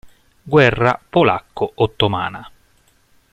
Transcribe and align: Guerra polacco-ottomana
Guerra 0.49 0.97
polacco-ottomana 1.11 2.49